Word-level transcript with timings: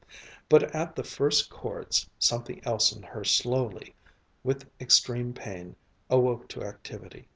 But 0.49 0.73
at 0.73 0.95
the 0.95 1.03
first 1.03 1.51
chords 1.51 2.09
something 2.17 2.59
else 2.65 2.91
in 2.91 3.03
her, 3.03 3.23
slowly, 3.23 3.93
with 4.43 4.67
extreme 4.81 5.31
pain, 5.31 5.75
awoke 6.09 6.47
to 6.47 6.63
activity. 6.63 7.27